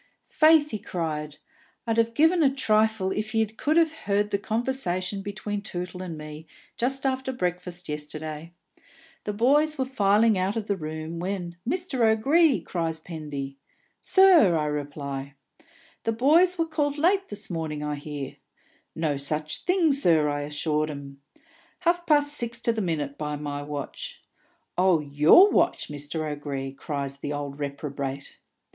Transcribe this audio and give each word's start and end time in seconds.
"Faith," 0.25 0.71
he 0.71 0.79
cried, 0.79 1.37
"I'd 1.85 1.97
have 1.97 2.15
given 2.15 2.41
a 2.41 2.49
trifle 2.51 3.11
if 3.11 3.35
ye 3.35 3.45
could 3.45 3.77
have 3.77 3.93
heard 3.93 4.31
the 4.31 4.39
conversation 4.39 5.21
between 5.21 5.61
Tootle 5.61 6.01
and 6.01 6.17
me, 6.17 6.47
just 6.75 7.05
after 7.05 7.31
breakfast 7.31 7.87
yesterday. 7.87 8.51
The 9.25 9.33
boys 9.33 9.77
were 9.77 9.85
filing 9.85 10.39
out 10.39 10.55
of 10.55 10.65
the 10.65 10.75
room, 10.75 11.19
when, 11.19 11.55
'Mr. 11.69 11.99
O'Gree!' 11.99 12.61
cries 12.61 12.99
Pendy. 12.99 13.57
'Sir!' 14.01 14.55
I 14.57 14.65
reply. 14.65 15.35
'The 16.01 16.13
boys 16.13 16.57
were 16.57 16.65
called 16.65 16.97
late 16.97 17.29
this 17.29 17.51
morning, 17.51 17.83
I 17.83 17.93
hear.' 17.93 18.37
'No 18.95 19.17
such 19.17 19.65
thing, 19.65 19.91
sir,' 19.93 20.29
I 20.29 20.41
assure 20.41 20.91
'um. 20.91 21.19
'Half 21.81 22.07
past 22.07 22.33
six 22.35 22.59
to 22.61 22.73
the 22.73 22.81
minute, 22.81 23.19
by 23.19 23.35
my 23.35 23.61
watch.' 23.61 24.23
'Oh, 24.79 24.99
your 24.99 25.51
watch, 25.51 25.89
Mr. 25.89 26.27
O'Gree,' 26.27 26.73
cries 26.73 27.17
the 27.17 27.33
old 27.33 27.59
reprobate. 27.59 28.39